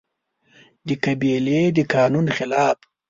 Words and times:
د 0.87 0.89
قبيلې 1.03 1.61
د 1.75 1.79
قانون 1.93 2.25
خلاف 2.37 2.77